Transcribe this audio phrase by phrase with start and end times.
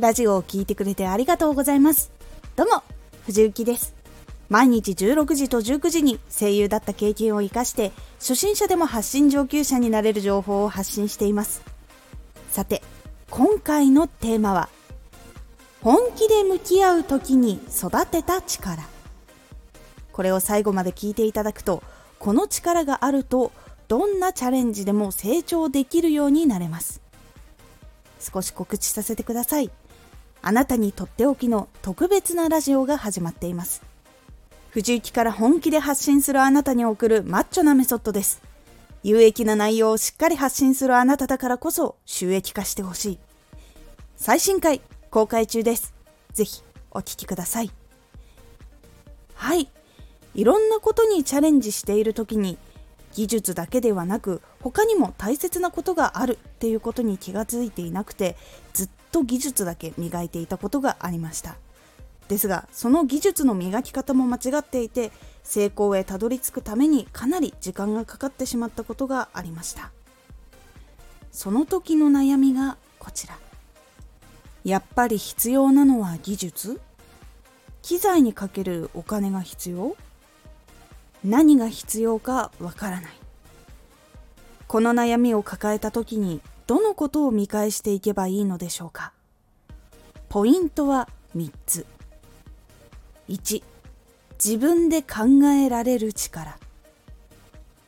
[0.00, 2.10] ラジオを聴いてくれてありがとうございます。
[2.56, 2.82] どうも、
[3.26, 3.94] 藤幸です。
[4.48, 11.62] 毎日16時と19時に声優だった経験を活かして、初心者でも発信上級者になれる情報を発信しています。
[12.50, 12.82] さて、
[13.28, 14.70] 今回のテーマは、
[15.82, 18.82] 本気で向き合う時に育てた力。
[20.12, 21.82] これを最後まで聞いていただくと、
[22.18, 23.52] この力があると、
[23.86, 27.02] どんなチャレンジでも成長できるようになれます。
[28.18, 29.70] 少し告知させてください。
[30.42, 33.82] あなたにとっておきの特別なラジオが始まっています。
[34.70, 38.40] 藤雪から本気で発信するあなたに送るマッチョなメソッドです。
[39.02, 43.18] 有益な内容をしっかり発信するあなただからこそ収益化してほしい。
[44.16, 45.94] 最新回公開中です。
[46.32, 47.70] ぜひお聴きください。
[49.34, 49.68] はい。
[50.34, 52.56] いろんなことにチャレンジしている時に
[53.12, 58.36] 技術だけではなく他にも大切なことがあるっていうことに気がついていなくて
[58.72, 61.56] ずっと技術だけ磨いていたことがありました。
[62.28, 65.10] ですがその技術の磨き方も間違っていて
[65.42, 69.90] 成功へたどり着くためにかなり時間がかかってしまったことがありました。
[71.32, 73.36] その時の悩みがこちら。
[74.62, 76.80] やっぱり必要なのは技術？
[77.82, 79.96] 機材にかけるお金が必要？
[81.24, 83.12] 何が必要かわからない。
[84.66, 89.12] この悩みを抱えた時にどのことを見返していけばいいのでしょうか。
[90.28, 91.86] ポイントは3つ。
[93.28, 93.62] 1
[94.42, 96.56] 自分で考えられる力。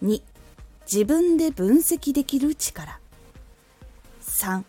[0.03, 0.21] 2
[0.91, 2.99] 自分で分析できる力。
[4.21, 4.65] 3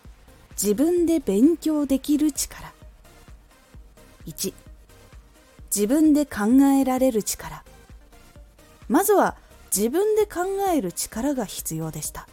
[0.52, 2.72] 自分で勉強できる力。
[4.28, 4.54] 1
[5.76, 7.64] 自分で考えられる力。
[8.88, 9.36] まずは
[9.76, 10.42] 自分で考
[10.74, 12.28] える力が必要でした。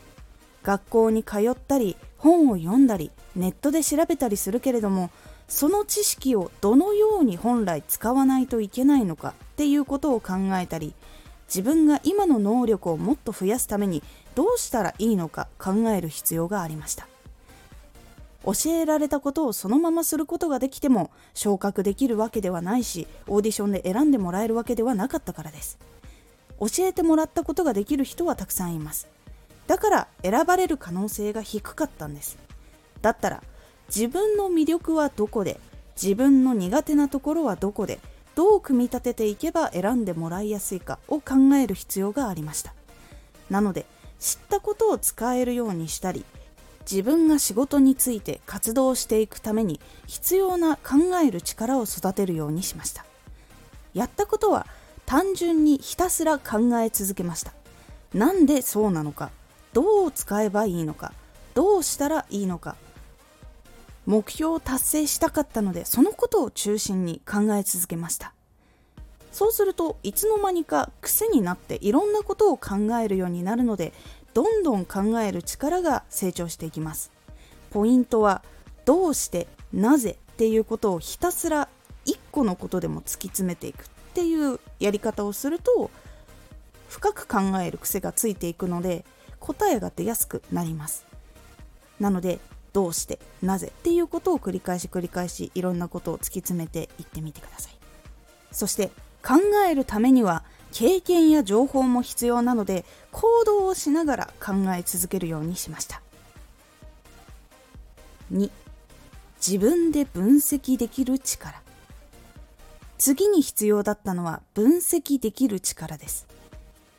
[0.63, 5.11] 学校に通ったり本を読んだりネットで調べたりするけれども
[5.49, 10.95] その知識をどのように本来使わないといけないのかっていうことを考えたり
[11.49, 14.03] 自分が今の能力をもっと増やすために
[14.35, 17.09] どうしたらいいのか考える必要がありました。
[18.45, 25.79] 教えられたことをそのまますることができても昇格できるわけではないしオーディションで選んでもらえるわけではなかったからです。
[26.61, 29.09] 教えてもらったことができる人はたくさんいます。
[29.67, 32.39] だから選ばれる可能性が低かったんです。
[33.03, 33.43] だったら
[33.89, 35.59] 自分の魅力はどこで
[36.01, 37.99] 自分の苦手なところはどこで
[38.35, 42.75] どう組み立てていけば選んでもらいやすいかを考える必要がありました。
[43.49, 43.87] なので
[44.19, 46.25] 知ったことを使えるようにしたり
[46.91, 53.05] 自分が仕事について活動していくために必要な考える力を育てるようにしました。
[53.95, 54.67] やったことは
[55.11, 57.53] 単純にひたすら考え続けました。
[58.15, 59.33] なんでそうなのか
[59.73, 61.13] どう使えばいいのか
[61.53, 62.77] どうしたらいいのか
[64.07, 68.33] 目標を達成したかったのでそのことを中心に考え続けました。
[69.33, 73.93] そうするといつの間にか癖になっていろんなことを考えるようになるので
[74.33, 77.11] どんどん考える力が成長していきます。
[77.73, 78.45] ポイントは
[78.85, 81.69] どうしてなぜっていうことをひたすら
[82.07, 83.87] 1個のことでも突き詰めていく。
[84.11, 85.91] っていうやり方をすると
[86.89, 89.05] 深く考える癖がついていくので
[89.39, 91.07] 答えが出やすくなります。
[92.01, 92.41] なので
[92.73, 97.73] どうしてなぜっていうことを繰り返し繰り返しいろんなことを突き詰めていってみてください。
[98.53, 98.91] そして
[99.23, 99.35] 考
[99.69, 106.03] えるためには経験や情報も必要なので行動をしながら考え続けるようにしました。
[108.33, 108.51] 2
[109.45, 111.63] 自分で分析できる力。
[113.01, 116.27] 次に必要だったのは分析できる力です。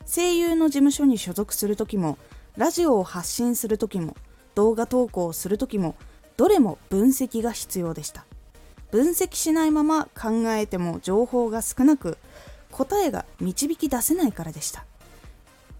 [0.04, 2.18] 声優の事務所に所属する時も
[2.56, 4.16] ラジオを発信する時も
[4.56, 5.94] 動画投稿をする時も
[6.36, 8.24] どれも分析が必要でした。
[8.90, 12.18] 分析しないまま考えても情報が少なく
[12.72, 14.84] 答えが導き出せないからでした。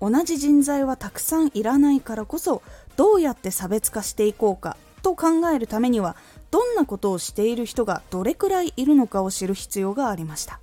[0.00, 2.62] 同じ人材はたくさんいらないからこそ
[2.96, 6.14] どうやって差別化していこうかと考えるためには
[6.52, 10.60] どんなことをしている人がどれくらいいるのかを知る必要がありました。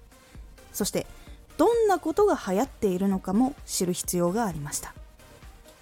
[0.71, 1.07] そして
[1.57, 4.93] どんなことが流行っているのかも知る必要がありました。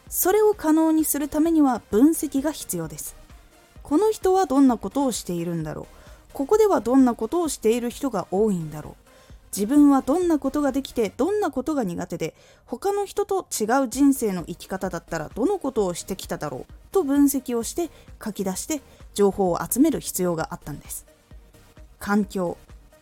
[0.10, 3.18] それを可能にするためには分析が必要です。
[3.84, 5.86] この人はどんなことをしているんだろう。
[6.34, 9.08] ここではどんなことをしている人が多いんだろう。
[9.56, 12.34] 自分はどんなことができてどんなことが苦手で
[12.66, 17.90] 他の人と違う人生の生き方だったらどのことをしてきただろうと分析をして
[18.24, 18.82] 書き出して
[19.18, 21.06] 情報を集める必要があったんです。
[22.00, 22.58] 環境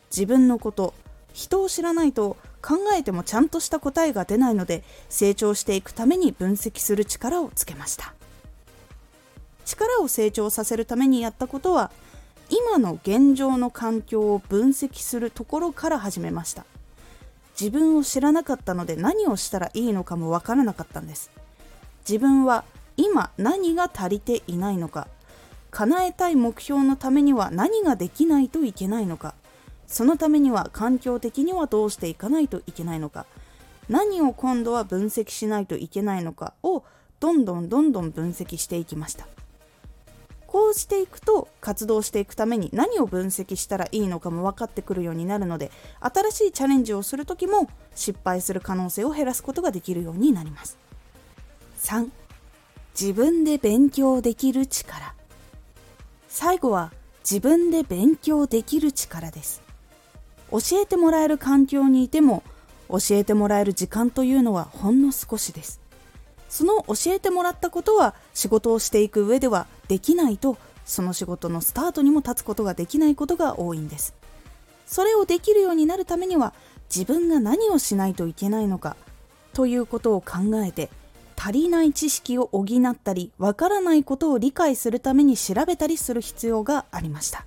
[0.10, 0.94] 自分のこと
[1.34, 8.14] 人を知らないと考えてもちゃんとした答えが出ないので成長していくために分析する力をつけました。
[9.66, 11.92] 力を成長させるためにやったことは
[12.50, 16.66] 今の現状の環境を分析するところから始めました。
[17.60, 21.30] 自分を知らなかったので何をしたらいいのかもわからなかったんです。
[22.08, 22.64] 自分は
[22.96, 25.08] 今何が足りていないのか
[25.76, 29.36] 叶えたい目標のためには何ができないといけないのか。
[29.88, 33.26] そのためには環境的にはどうしていかないといけないのか。
[33.90, 36.86] 何を今度は分析しないといけないのかを
[37.20, 39.28] どんどんどんどん分析していきました。
[40.48, 50.78] こうしていくと活動していくために何を分析したらいいのかも分かってくるようになるので新しいチャレンジをする時も失敗する可能性を減らすことができるようになります。
[51.80, 52.10] 3
[52.98, 55.15] 自分で勉強できる力。
[56.38, 59.62] 最後は自分で勉強できる力です。
[60.52, 62.44] 教えてもらえる環境にいても
[62.90, 65.80] 教えてもらえる時間というのはほんの少しです。
[66.50, 74.14] その教えてもらったことは仕事をしていく上ではできないとその仕事のスタートにも立つことができないことが多いんです。
[74.86, 76.54] それをできるようになるためには
[76.94, 78.98] 自分が何をしないといけないのか
[79.54, 80.90] ということを考えて
[81.38, 87.46] 足りない知識を補ったりわからないことを理解するために調べたりする必要がありました。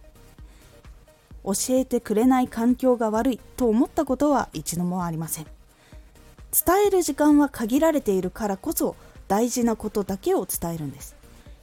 [1.45, 5.47] 教えてくれない環境が悪いと思ったことは一度もありません。
[5.47, 8.97] 伝える時間は限られているからこそ
[9.29, 11.15] 大事なことだけを伝えるんです。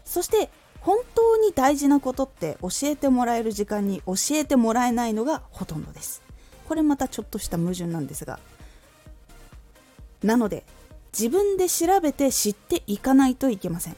[0.03, 0.49] そして
[0.81, 6.21] 本当に大事なことって教えてもらえる時間に教えてもらえないのがほとんどです。
[6.67, 8.39] これまたちょっとした矛盾なんですが。
[10.23, 10.63] なので
[11.17, 13.95] 自分で調べて知っていかないといけません。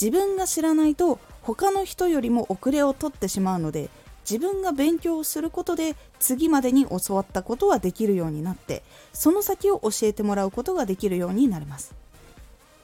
[0.00, 3.88] 自分が知らないと他の人よりも遅れを取ってしまうので
[4.28, 11.94] 自分が勉強することで次までに教わったことはできるようになってその先を教えてもらうことができるようになります。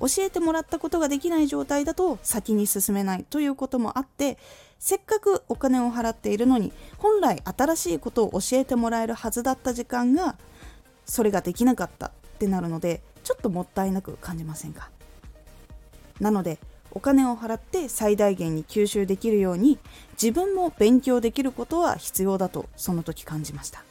[0.00, 4.36] 教えてもらったことができない状態だと先に進めないということもあって
[4.80, 10.36] せっかくお金を払っているのに本来新しいことを教えてもらえるはずだった時間が
[11.06, 12.10] それができなかったっ
[12.40, 14.90] てなるのでちょっともったいなく感じませんか？
[16.20, 16.58] なので
[16.90, 19.78] お金を払って最大限に吸収できるように
[20.12, 23.82] 自分も勉強できることは必要だとその時感じました。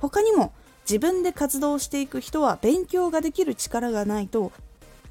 [0.00, 0.52] 他にも
[0.88, 4.52] 自分で活動していく人は勉強ができる力がないと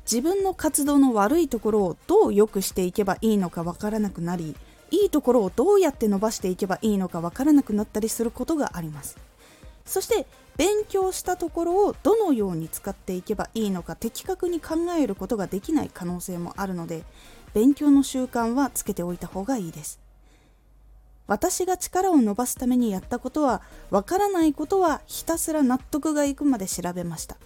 [0.09, 4.55] 自分の活動の悪いところをどう良くしていけばいいのかわからなくなり
[4.91, 9.17] いいところをどうやって伸ばしていけばいいのかわからなくなったりすることがあります。
[9.85, 10.25] そして
[10.57, 17.03] 勉強したところをどのように使っていけばいいのか的確に考えることができない可能性もあるので
[17.53, 19.99] 勉強の習慣はつけておいた方がいいです。
[21.27, 27.37] 私が力を伸ばすためにやったことはわからないことはひたすら納得がいくまで調べました。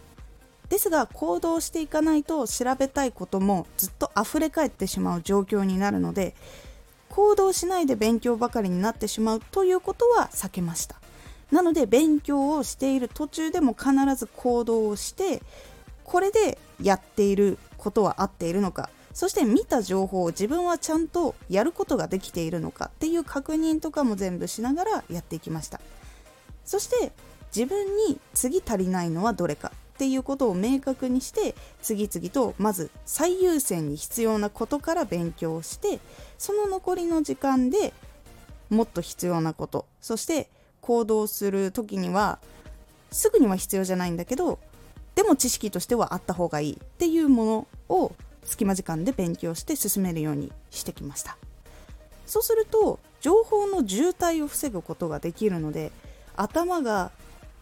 [0.68, 6.36] ですが行動していかないと調べたいこともずっと溢れ返ってしまう状況になるので
[7.10, 10.99] 行動しないで勉強ばかりになってしまうということは避けました。
[11.51, 15.42] なので勉強をしている途中でも必ず行動をして
[16.04, 25.81] これでやっていることは合っているのかそして見た情報を自分はちゃんとやることができているのかっていう確認とかも全部しながらやっていきました。
[26.69, 27.12] そして
[27.56, 36.00] 自分に次足りないのはどれかっていうことを明確にして次々とまず最優先に必要なことから勉強して
[36.38, 37.92] その残りの時間で
[38.69, 40.47] もっと必要なことそして
[40.81, 42.40] 行動する時には
[43.12, 44.59] すぐには必要じゃないんだけど
[45.16, 51.38] でも知識としてはあった方がいいっていうものを隙間時間で勉強して進めるようにしてきました。
[52.26, 55.92] そうすると情報の渋滞を防ぐことができるので
[56.36, 57.12] 頭が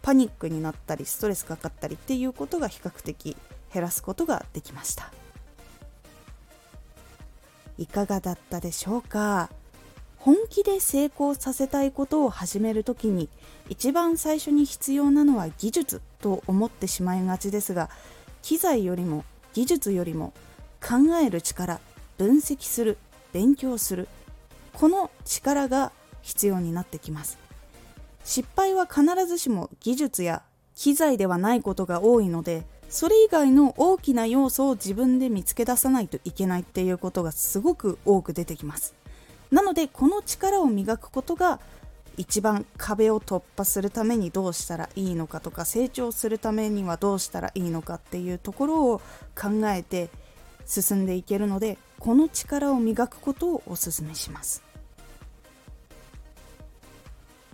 [0.02, 3.36] パニックになったりストレスかかったりっていうことが比較的
[3.72, 5.10] 減らすことができました。
[7.76, 9.50] いかがだったでしょうか？
[10.20, 13.28] 本気で成功させたいことを始める時に
[13.68, 17.88] 一番最初に必要なのは技術と思ってしまいがちですが
[18.42, 20.32] 機材よりも技術よりも
[20.80, 21.80] 考える力
[22.16, 22.98] 分析する
[23.32, 24.08] 勉強する
[24.72, 27.38] この力が必要になってきます。
[28.24, 30.42] 失敗は必ずしも技術や
[30.74, 38.94] 機材ではないことが多いのでそれ以外の大きな要素を自分で見つけ出さないといけないっていうことがすごく多く出てきます。
[39.50, 41.60] なのでこの力を磨くことが
[42.16, 48.98] 一番壁を突破するためにどうしたらいいのかとか成長するためにはどうしたらいいのかっていうところを
[49.40, 50.10] 考えて
[50.66, 54.62] 進んでいけるのでこの力を磨くことをお勧めします。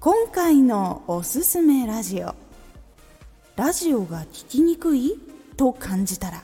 [0.01, 2.35] 今回のおすすめラジオ。
[3.57, 5.19] ラジオが聞きにくい？
[5.57, 6.43] と感じたら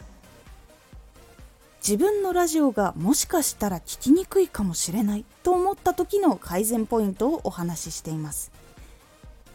[1.90, 8.52] 自分のラジオがもしかしたら聞きにくいかもしれないと思った時の改善ポイントをお話ししています。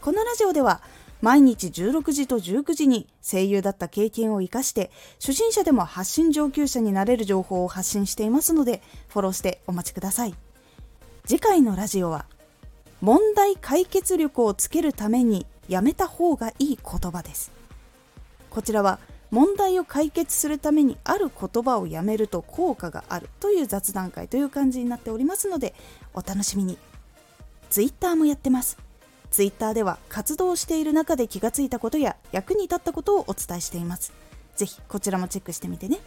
[0.02, 0.82] このラジオでは
[1.22, 10.34] 毎日16時と19時に声優だった経験を生かして初心者でも発信上級者になれる情報を発信していますのでフォローしてお待ちください。
[11.24, 12.26] 次回のラジオは
[13.00, 17.50] 問題解決力をつけるためにやめた方がいい言葉です。
[18.50, 18.98] こちらは
[19.30, 25.74] 問題を解決するためにある言葉をやめると効果があるという雑談会という感じになっておりますので
[26.14, 26.78] お楽しみに
[27.70, 28.78] Twitter もやってます
[29.30, 34.14] ツイッターでは活動している中で気がついたことや役に立ったことをお伝えしています。
[34.56, 35.98] ぜひこちらもチェックしてみてね。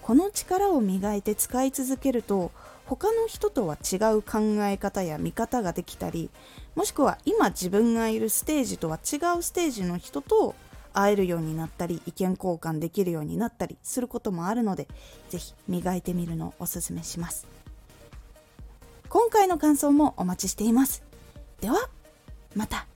[0.00, 2.50] この力を磨いて使い続けると
[2.86, 6.30] 他の人とは違う考え方や見方ができたり
[6.74, 10.56] もしくは今自分がいるステージとは違うステージの人と
[10.92, 14.88] 会えるようになったり意見交換できるようになったりすることもあるので
[15.30, 17.46] 是非磨いてみるのをおすすめします。
[19.08, 21.02] 今回の感想もお待ちしています。
[21.60, 21.88] では
[22.54, 22.86] また。